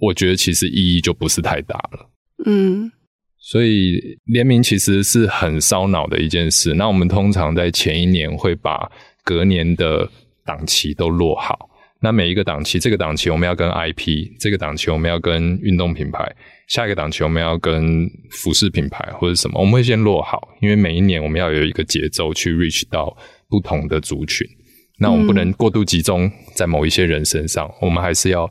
[0.00, 2.08] 我觉得其实意义就不是太大了。
[2.44, 2.90] 嗯，
[3.38, 6.74] 所以联名其实是很烧脑的一件事。
[6.74, 8.90] 那我们通常在前一年会把
[9.24, 10.08] 隔年的
[10.44, 11.68] 档期都落好。
[12.02, 16.34] 那每一个档期，这个档期我们要跟 IP，这个档期我们要跟运动品牌，
[16.66, 23.14] 下一个档期我们要跟服饰品牌或者什么，我们会先落好，因为每一年我们要有一个节奏去 reach 到
[23.50, 24.48] 不同的族群。
[24.98, 28.50] 那我们不能过度集中在某一些人身上，我们还是要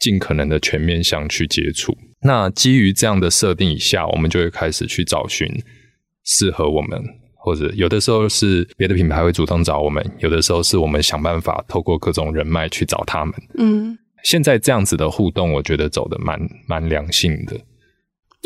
[0.00, 1.96] 尽可能的全面向去接触。
[2.22, 5.48] 那基于这样的设定以下，我们就会开始去找寻
[6.24, 7.02] 适合我们。
[7.40, 13.32] 或者有的时候是别的品牌会主动找我们，有的时候是我们想办法透过各种人脉去找他们。
[13.56, 17.58] 嗯，现在这样子的互动，我觉得走的蛮蛮良性的，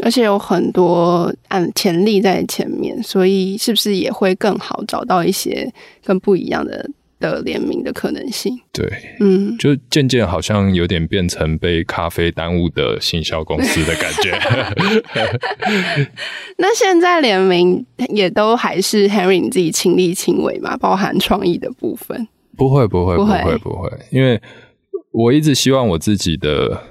[0.04, 5.72] 而且有很多按潜力在前面，所以是不是也会更好找到一些
[6.04, 6.88] 更不一样的？
[7.22, 8.86] 的联名的可能性，对，
[9.20, 14.36] 嗯，就渐渐好像有点变成被咖啡耽误的行销公司的感觉。
[16.58, 20.76] 那现在联名也都还是 Henry 你自己亲力亲为嘛？
[20.76, 22.26] 包含创意的部分？
[22.56, 24.40] 不会，不会，不会，不会，因为
[25.12, 26.82] 我一直希望我自己的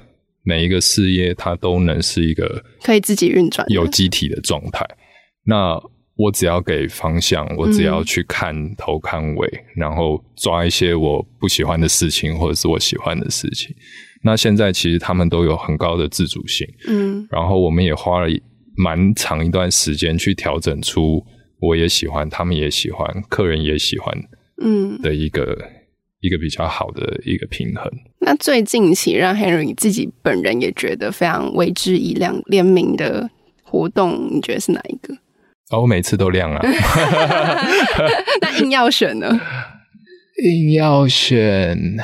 [0.42, 4.84] 每一个事业，它都能是一个可以自己运转、有机体的状态。
[5.44, 5.80] 那
[6.22, 13.74] 我只要给方向，我只要去看头看尾，嗯，然后抓一些我不喜欢的事情，或者是我喜欢的事情。
[14.22, 18.28] 那现在其实他们都有很高的自主性，嗯，然后我们也花了
[18.76, 21.24] 蛮长一段时间去调整出
[21.60, 24.16] 我也喜欢，他们也喜欢，客人也喜欢，
[24.62, 25.70] 嗯的一个、嗯、
[26.20, 27.90] 一个比较好的一个平衡。
[28.20, 33.28] 那最近期让 Henry 自己本人也觉得非常为之一亮联名的
[33.64, 35.16] 活动，你觉得是哪一个？
[35.72, 36.60] 哦，我每次都亮啊。
[38.42, 39.40] 那硬要选呢？
[40.44, 41.96] 硬要选，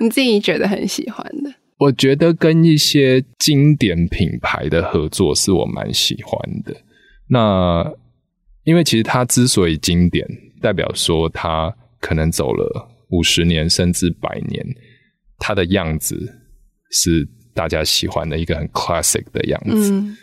[0.00, 1.52] 你自己觉得很喜欢的。
[1.78, 6.74] 我觉得跟一些经典品牌的合作是我蛮喜欢的。
[7.28, 7.84] 那
[8.64, 10.26] 因为其实它之所以经典，
[10.62, 14.64] 代表说它可能走了五十年甚至百年，
[15.38, 16.16] 它的样子
[16.90, 19.92] 是大家喜欢的一个很 classic 的样子。
[19.92, 20.16] 嗯。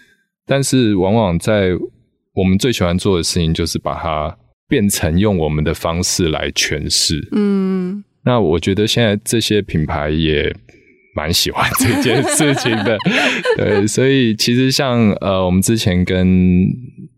[0.46, 1.72] 但是往往在
[2.34, 4.36] 我们最喜欢做的事情就是把它
[4.68, 7.20] 变成用我们的方式来诠释。
[7.32, 10.52] 嗯，那我觉得现在这些品牌也
[11.16, 12.98] 蛮喜欢这件事情的。
[13.56, 16.28] 对，所以其实像呃，我们之前跟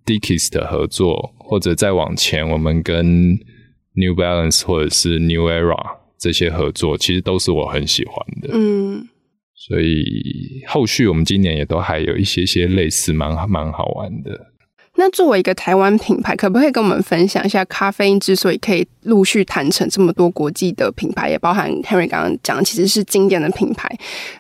[0.06, 3.06] Dickies 的合作，或者再往前，我们跟
[3.94, 8.50] New Balance 或者是 New Era 这些合作，其实都是我很喜欢的。
[8.52, 9.08] 嗯，
[9.56, 14.52] 所以后续我们今年也都还有一些些类似蛮蛮好玩的。
[14.98, 23.90] 那作为一个台湾品牌，可不可以跟我们分享一下，咖啡因之所以可以陆续谈成这么多国际的品牌，也包含 Henry 刚刚讲，其实是经典的品牌，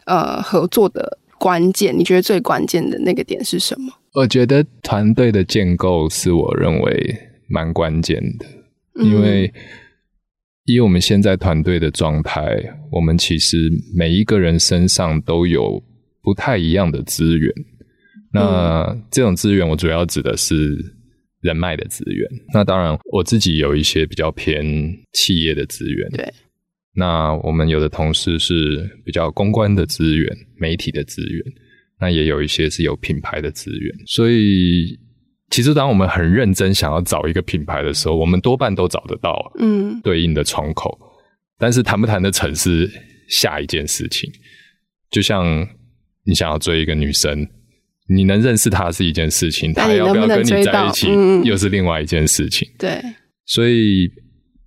[0.05, 3.91] 呃，合作的关键，你觉得最关键的那个点是什么？
[4.13, 7.17] 我觉得团队的建构是我认为
[7.49, 8.45] 蛮关键的，
[9.03, 9.53] 因为
[10.63, 12.41] 以我们现在团队的状态，
[12.93, 13.57] 我们其实
[13.93, 15.83] 每一个人身上都有
[16.23, 17.53] 不太一样的资源。
[18.35, 20.75] 那这种资源，我主要指的是
[21.41, 22.27] 人脉的资源。
[22.53, 24.63] 那当然，我自己有一些比较偏
[25.13, 26.09] 企业的资源。
[26.09, 26.33] 对。
[26.93, 31.43] 那我们有的同事是比较公关的资源、媒体的资源。
[31.99, 33.95] 那也有一些是有品牌的资源。
[34.05, 34.99] 所以，
[35.49, 40.97] 其实当我们很认真想要找一个品牌的时候，我们多半都找得到嗯对应的窗口。
[41.01, 41.05] 嗯。
[41.57, 42.89] 但是谈不谈得成是
[43.29, 44.29] 下一件事情。
[45.09, 45.45] 就像
[46.25, 47.47] 你想要追一个女生。
[48.07, 51.09] 你能认识他是一件事情，他要不要跟你在一起
[51.43, 52.67] 又是另外一件事情。
[52.77, 53.01] 对，
[53.45, 54.07] 所以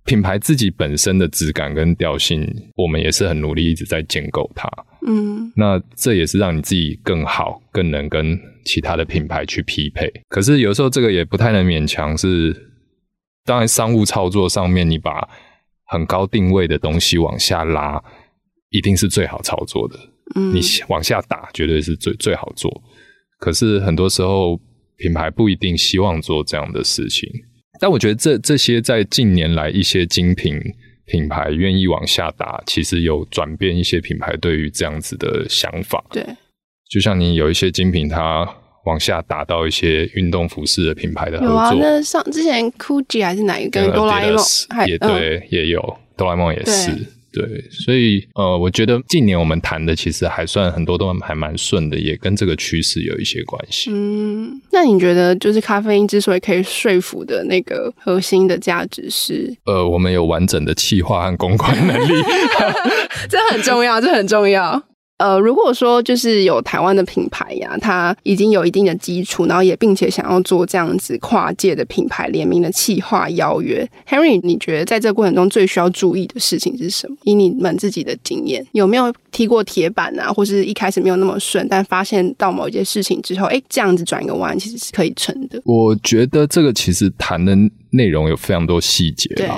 [0.05, 4.69] 品牌自己本身的质感跟调性，我们也是很努力一直在建构它。
[5.07, 10.11] 嗯，那这也是让你自己更好、更能跟其他的品牌去匹配。
[10.27, 12.53] 可是有时候这个也不太能勉强，是
[13.45, 15.25] 当然商务操作上面，你把
[15.85, 18.03] 很高定位的东西往下拉，
[18.71, 19.97] 一定是最好操作的。
[20.35, 22.69] 嗯，你往下打，绝对是最最好做。
[23.39, 24.59] 可是很多时候，
[24.97, 27.29] 品牌不一定希望做这样的事情。
[27.79, 30.59] 但我觉得这这些在近年来一些精品
[31.05, 36.03] 品牌愿意往下打，其实有转变一些品牌对于这样子的想法。
[36.11, 36.21] 对，
[36.89, 38.45] 就像你有一些精品，它
[38.85, 41.53] 往下打到一些运动服饰的品牌的合作。
[41.53, 43.89] 有啊，那上之前 Gucci 还是哪一个？
[43.91, 44.43] 哆啦 A 梦
[44.85, 45.79] 也对，也有
[46.17, 46.91] 哆啦 A 梦也是。
[47.39, 53.89] 对，所以呃，我觉得近年我们谈的其实还算很多都还蛮顺的，也跟这个趋势有一些关系。
[53.93, 59.55] 嗯，那你觉得就是咖啡因之所以可以说服的那个核心的价值是？
[59.65, 62.13] 呃，我们有完整的企划和公关能力，
[63.29, 64.83] 这很重要，这很重要。
[65.19, 77.17] 呃，如果说就是有台湾的品牌呀，它已经有一定的基础，然后也并且想要做这样子跨界的品牌联名的企划邀约，Henry，你觉得在这个过程中最需要注意的事情是什么？
[77.25, 85.61] 以你们自己的经验，有没有踢过铁板啊，或是一开始没有那么顺，但发现到某一件事情之后，哎，这样子转一个弯其实是可以成的？
[85.65, 87.53] 我觉得这个其实谈的
[87.89, 89.49] 内容有非常多细节，对。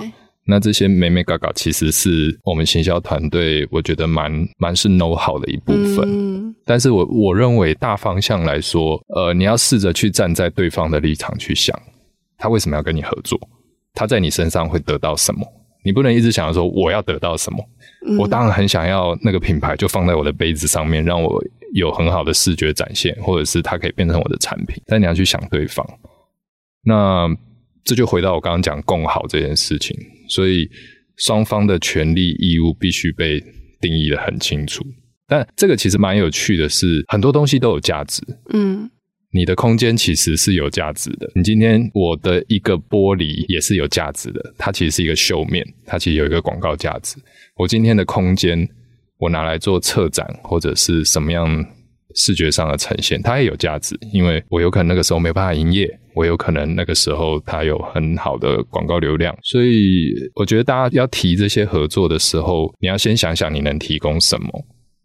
[0.45, 5.99] 那这些美美嘎嘎，其实是我们行销团队，我觉得蛮蛮是 know how 的一部分。
[6.07, 11.79] 嗯、但是我我认为大方向来说，呃，你要试着去站在对方的立场去想，
[12.37, 13.39] 他为什么要跟你合作？
[13.93, 15.45] 他在你身上会得到什么？
[15.83, 17.63] 你不能一直想着说我要得到什么。
[18.07, 24.81] 嗯、我当然很想要那个品牌就放在我的杯子上面，让我有很好的视觉展现，或者是它可以变成我的产品。
[24.87, 25.85] 但你要去想对方。
[26.83, 27.27] 那
[27.83, 29.95] 这就回到我刚刚讲共好这件事情。
[30.31, 30.67] 所以
[31.17, 33.43] 双方的权利义务必须被
[33.81, 34.83] 定义得很清楚，
[35.27, 38.21] 但这个其实蛮有趣的是，很多东西都有价值。
[38.53, 38.89] 嗯，
[39.33, 41.29] 你的空间其实是有价值的。
[41.35, 47.17] 你今天我的一个玻璃也是有价值的，它其实是一个秀面，它其实有一个广告价值。
[47.57, 48.67] 我今天的空间，
[49.19, 51.65] 我拿来做策展或者是什么样
[52.15, 55.89] 视觉上的呈现，它也有价值，因为我有可能那个时候没办法营业。
[56.13, 64.49] 我有可能那个时候它有很好的广告流量，所以我觉得大家要提这些合作的时候，你要先想想你能提供什么，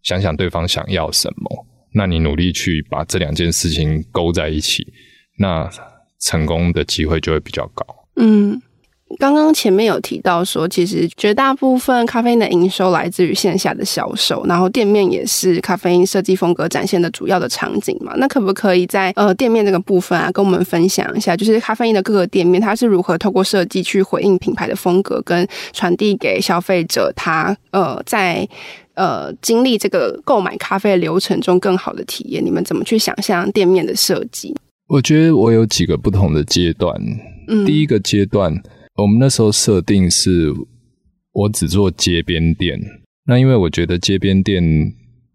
[0.02, 4.84] 想想对方想要什么，那你努力去把这两件事情勾在一起，
[5.38, 5.70] 那
[6.22, 7.86] 成功的机会就会比较高。
[8.16, 8.60] 嗯。
[9.20, 18.14] 刚刚前面有提到说，其实绝大部分咖啡因的营收来自于线下的销售，然后店面也是咖啡因设计风格展现的主要的场景嘛。
[18.16, 28.46] 那可不可以在呃店面这个部分啊，跟我们分享一下，就是咖啡因的各个店面，它是如何透过设计去回应品牌的风格，跟传递给消费者他呃在
[28.94, 32.44] 呃经历这个购买咖啡的流程中更好的体验？
[32.44, 34.52] 你们怎么去想象店面的设计？
[34.88, 36.92] 我觉得我有几个不同的阶段。
[37.46, 38.52] 嗯，第一个阶段。
[38.96, 40.50] 我们那时候设定是，
[41.32, 42.80] 我只做街边店。
[43.26, 44.62] 那因为我觉得街边店，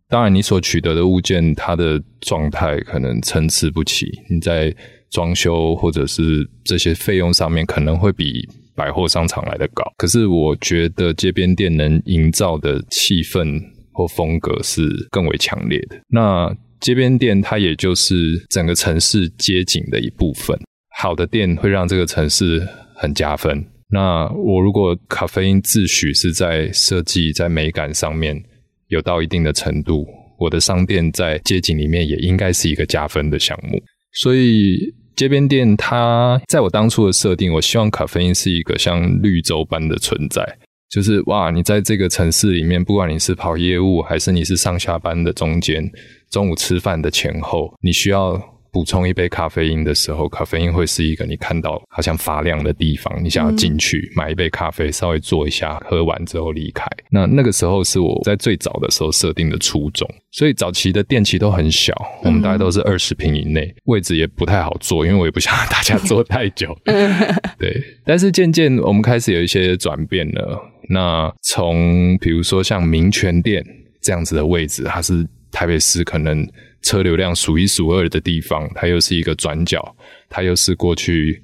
[0.09, 4.09] 当然你所取得的物件，它的状态可能参差不齐。
[4.29, 4.75] 你在
[5.11, 9.83] 装修或者是这些费用上面，可能会比百货商场来得高。
[9.97, 16.01] 可是我觉得街边店能营造的气氛或风格是更为强烈的。
[16.07, 20.57] 那街边店它也就是整个城市街景的一部分。
[20.97, 22.67] 好的店会让这个城市。
[23.01, 23.65] 很加分。
[23.89, 28.41] 那我如果咖啡因自诩是在设计、在美感上面
[28.89, 33.81] 有到一定的程度，我的商店在街景里面也应该是一个加分的项目。
[34.13, 34.77] 所以
[35.15, 40.45] 街边店它在我当初的设定，我希望咖啡因是一个像绿洲般的存在，
[40.89, 45.83] 就是哇，你在这个城市里面，不管你是跑业务，还是你是上下班的中间，
[46.29, 48.39] 中午吃饭的前后，你需要。
[48.71, 56.85] 补充一杯咖啡因的时候，咖啡因会是一个你看到好像发亮的地方，你想要进去买一杯咖啡，稍微坐一下，喝完之后离开。
[57.09, 61.93] 那那个时候是我在最早的时候设定的初衷，所以早期的店期都很小，
[62.23, 66.73] 我们大概都是二十平以内，位置也不太好坐，因为我也不想让大家 坐太久。
[66.85, 70.59] 对，但是渐渐我们开始有一些转变了。
[70.89, 73.61] 那从比如说像民权店
[74.01, 76.47] 这样子的位置，它是台北市可能。
[76.81, 79.95] 车流量数一数二的地方，它又是一个转角，
[80.29, 81.41] 它又是过去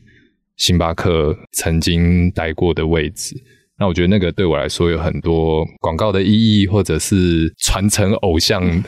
[0.56, 3.36] 星巴克曾经待过的位置。
[3.80, 8.84] 那我觉得那个对我来说有很多广告的意义，或者是传承偶像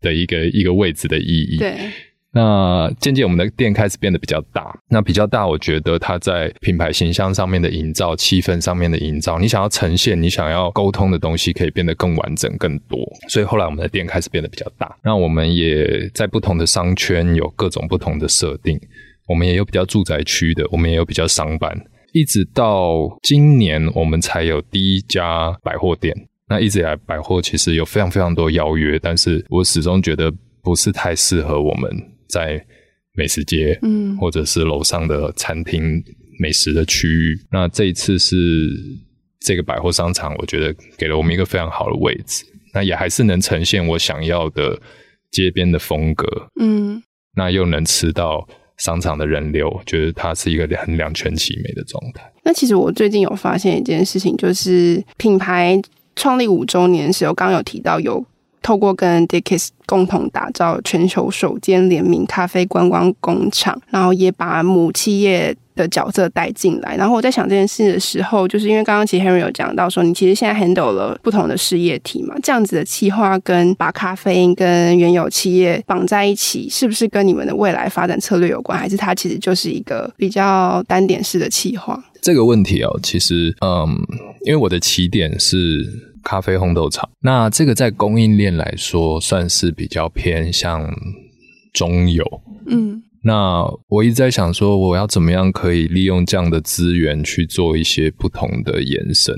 [0.00, 1.58] 的一个 一个位置的意义。
[1.58, 1.90] 对。
[2.34, 12.98] 那渐渐我们的店开始变得比较大，那比较大，我觉得它在品牌形象上面的营造、气氛上面的营造，你想要呈现、你想要沟通的东西，可以变得更完整、更多。
[13.28, 18.80] 所以后来我们的店开始变得比较大，那我们也在不同的商圈有各种不同的设定，
[19.28, 21.78] 我们也有比较住宅区的，我们也有比较商办，
[22.14, 26.14] 一直到今年我们才有第一家百货店。
[26.48, 31.90] 那一直以来百货其实有非常非常多邀约，但是我始终觉得不是太适合我们。
[32.32, 32.64] 在
[33.14, 36.02] 美食街，嗯，或者是楼上的餐厅
[36.40, 37.38] 美食的区域。
[37.52, 38.36] 那这一次是
[39.38, 42.42] 这个百货商场，我觉得给了我们一个非常好的位置。
[42.72, 44.80] 那也还是能呈现我想要的
[45.30, 46.26] 街边的风格，
[46.58, 47.02] 嗯，
[47.36, 52.32] 那又能吃到商场的人流，觉得它是一个很两全其美的状态。
[52.42, 55.80] 那其实我最近有发现一件事情，就是品牌。
[56.14, 58.22] 创立五周年的时候，刚刚有提到有
[58.62, 66.96] 透过跟 Dickies 共同打造全球首间联名咖啡观光工厂，然后也把母企业的角色带进来。
[66.96, 78.78] 然后我在想这件事的时候，就是因为刚刚其实 Henry 有讲到说，你其实现在 handle 了不同的事业体嘛，这样子的企划跟把咖啡因跟原有企业绑在一起，是不是跟你们的未来发展策略有关？
[78.78, 82.02] 还是它其实就是一个比较单点式的企划？
[82.20, 83.88] 这个问题哦，其实嗯，
[84.46, 85.84] 因为我的起点是
[86.24, 90.88] 咖啡烘豆厂，那这个在供应链来说算是比较偏向
[91.72, 92.24] 中游，
[92.66, 93.02] 嗯。
[93.24, 99.32] 那我一直在想说，我要怎么样可以利用这样的资源去做一些不同的延伸，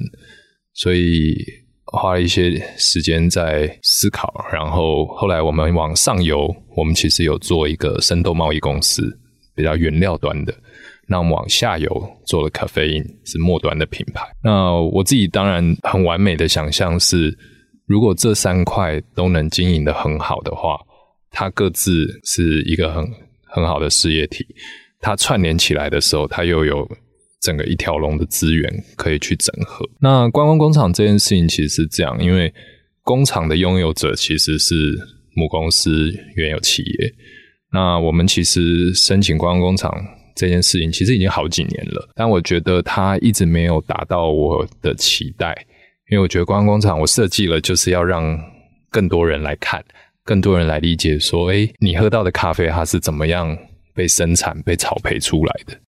[0.72, 1.37] 所以
[1.85, 4.32] 花了一些时间在思考。
[4.51, 9.07] 然后后来我们往上游，我们其实有做一个生豆贸易公司，
[9.55, 10.55] 比较原料端的。
[11.09, 11.88] 那我们往下游
[12.24, 14.22] 做了咖啡因，是末端的品牌。
[14.42, 17.36] 那我自己当然很完美的想象是，
[17.86, 20.78] 如果这三块都能经营得很好的话，
[21.30, 23.05] 它各自是一个很。
[23.57, 24.44] 很好的事业体，
[25.00, 26.84] 它串联起来的时候，它又有
[27.40, 29.88] 整个一条龙的资源可以去整合。
[30.00, 32.52] 那观光工厂这件事情其实是这样，因为
[33.05, 34.74] 工厂的拥有者其实是
[35.36, 37.14] 母公司原有企业。
[37.72, 40.05] 那我们其实申请观光工厂
[40.35, 45.55] 这件事情，其实已经好几年了，但我觉得它一直没有达到我的期待，
[46.11, 48.39] 因为我觉得观光工厂我设计了就是要让
[48.91, 49.85] 更多人来看。
[50.26, 53.55] 更多人来理解说，诶，你喝到的咖啡它是怎么样
[53.93, 55.78] 被生产、被草培出来的？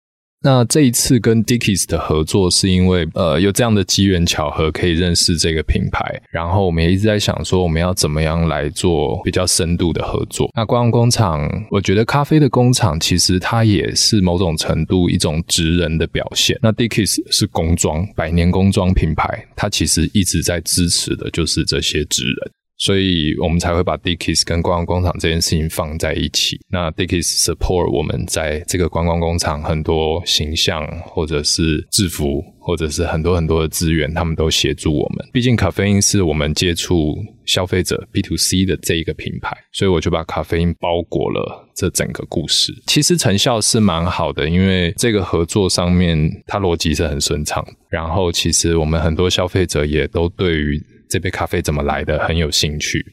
[0.43, 6.23] 那这一次跟 Dickies 的合作，是因为呃有这样的机缘巧合，可以认识这个品牌。
[6.31, 10.49] 然后我们也一直在想说，我们要怎么样来做比较深度的合作？
[10.55, 16.57] 那观光工厂，我觉得咖啡的工厂其实它也是某种程度一种职人的表现。
[16.63, 22.53] 那 Dickies 是工装，百年工装品牌，它其实一直在支持的就是这些职人。
[22.79, 26.61] 所以我们才会把 Dickies 跟观光工厂这件事情放在一起。
[26.69, 35.27] 那 Dickies support 我们在这个观光工厂很多形象，或者是制服，或者是很多很多的资源，他们都协助我们。
[35.33, 37.17] 毕竟咖啡因是我们接触
[37.47, 42.75] 消费者 B to C 的这一个品牌，所以我就把咖啡因包裹了这整个故事。
[42.87, 47.65] 其实成效是蛮好的，因为这个合作上面它逻辑是很顺畅。
[47.89, 50.79] 然后其实我们很多消费者也都对于
[51.09, 53.05] 这杯咖啡怎么来的很有兴趣，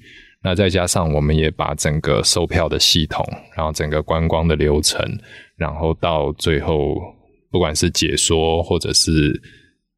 [0.44, 3.26] 那再加上我们也把整个售票的系统，
[3.56, 5.00] 然后整个观光的流程，
[5.56, 6.96] 然后到最后
[7.52, 9.42] 不管是解说或者是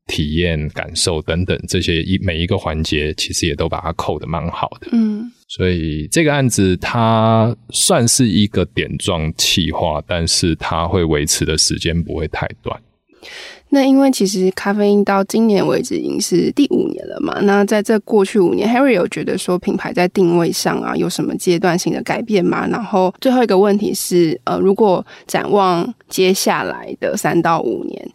[0.08, 4.90] 体验感受等等这些一每一个环节，其实也都把它扣的蛮好的。
[4.92, 12.80] 嗯，所以这个案子它算是一个点状企划，但是它会维持的时间不会太短。
[13.76, 22.66] 那因为其实咖啡因到今年为止已经是第五年了嘛，那在这过去五年，Harry 有觉得说品牌在定位上啊有什么阶段性的改变吗？
[22.68, 28.10] 然后最后一个问题是，呃，如果展望接下来的三到五年，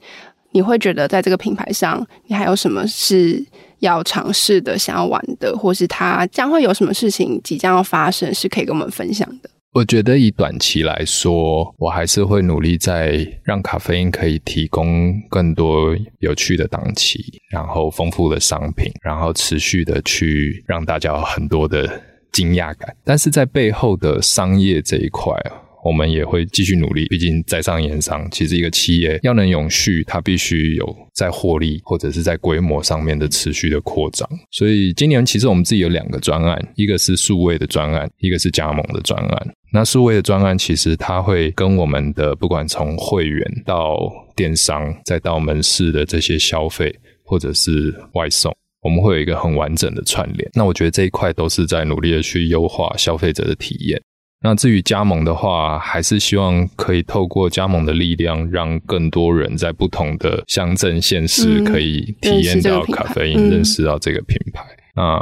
[0.52, 3.44] 你会觉得在这个品牌上，你还有什么是
[3.80, 9.50] 要尝试的、想要玩的，或是它将会有什么事情即将要发生，是可以跟我们分享的？
[9.72, 21.88] 我觉得以短期来说，我还是会努力在让咖啡因可以提供更多有趣的档期，然后丰富的商品，然后持续的去让大家有很多的
[22.32, 22.96] 惊讶感。
[23.04, 25.62] 但是在背后的商业这一块啊。
[25.82, 34.28] 我们也会继续努力，毕竟在商言商，其实一个企业要能永续，它必须有在获利或者是在规模上面的持续的扩张。
[34.50, 39.54] 所以今年其实我们自己有两个专案，一个是数位的专案，一个是加盟的专案。
[39.72, 43.96] 那数位的专案其实它会跟我们的不管从会员到
[44.34, 50.50] 电商，再到门市的这些消费或者是外送，我们会有一个很完整的串联。
[50.54, 54.02] 那我觉得这一块都是在努力的去优化消费者的体验。
[54.42, 64.64] 那至于加盟的话，还是希望可以透过加盟的力量，让更多人在不同的乡镇县市可以体验到咖啡因，认识，认识到这个品牌。
[64.96, 65.20] 那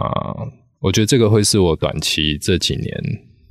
[0.81, 2.89] 我觉得这个会是我短期这几年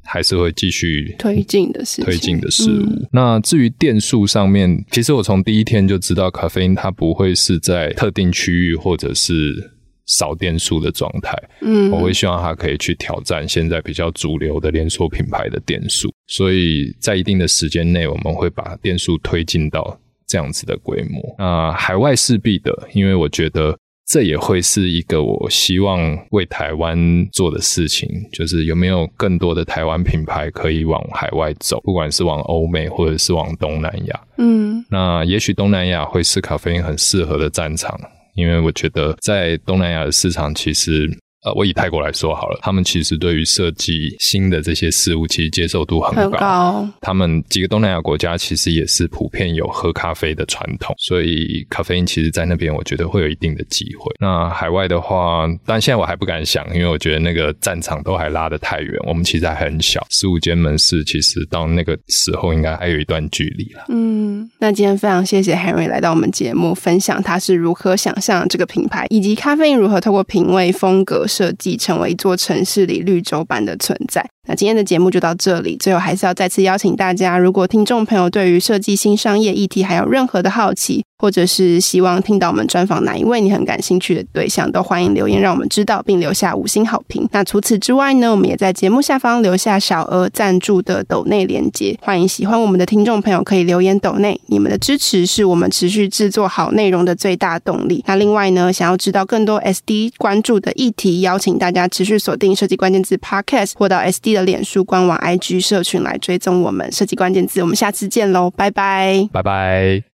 [0.06, 2.84] 还是会继续推进的事推进的事物。
[2.84, 9.74] 嗯、那至于店数上面，其实我从第一天就知道，咖啡因它不会是在特定区域或者是。
[10.08, 21.36] 少店数的状态，嗯，我会希望它可以去挑战现在比较主流的连锁品牌的店数，所以在一定的时间内，我们会把店数推进到这样子的规模。
[21.38, 26.98] 那海外势必的，因为我觉得这也会是一个我希望为台湾
[27.34, 38.00] 做的事情，就是有没有更多的台湾品牌可以往海外走，不管是往欧美或者是往东南亚，嗯，那也许东南亚会是咖啡因很适合的战场。
[38.38, 41.10] 因为我觉得在东南亚的市场其实。
[41.48, 46.22] 呃，我以泰国来说好了，他们其实对于设计新的这些事物，其实接受度很高。
[46.22, 46.90] 很高。
[47.00, 54.14] 他们几个东南亚国家其实也是普遍有喝咖啡的传统，所以咖啡因其实，在那边我觉得会有一定的机会。
[54.20, 63.86] 那海外的话，但现在我还不敢想，因为我觉得那个战场都还拉得太远，我们其实还很小，十五间门市，其实到那个时候应该还有一段距离了。
[63.88, 71.26] 嗯，那今天非常谢谢 Henry 来到我们节目，分享他是如何想象这个品牌，以及咖啡因如何透过品味风格。
[71.38, 74.28] 设计成为一座城市里绿洲般的存在。
[74.48, 87.28] 那今天的节目就到这里，最后还是要再次邀请大家，如果听众朋友对于设计新商业议题还有任何的好奇，或者是希望听到我们专访哪一位你很感兴趣的对象，都欢迎留言让我们知道，并留下五星好评。
[87.34, 98.02] 那除此之外呢，我们也在节目下方留下小额赞助的抖内连接，欢迎喜欢我们的听众朋友可以留言抖内，你们的支持是我们持续制作好内容的最大动力。
[98.08, 107.62] 那另外呢，想要知道更多 SD 关注的议题，邀请大家持续锁定设计关键字 Podcast 或到 SD 的脸书官网、IG 社群来追踪我们设计关键字。
[107.62, 110.07] 我们下次见喽，拜拜，拜拜。